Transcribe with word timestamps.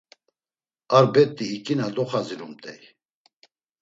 Ar 0.97 1.05
bet̆i 1.13 1.45
iǩina 1.55 1.87
doxazirumt̆ey. 1.95 2.81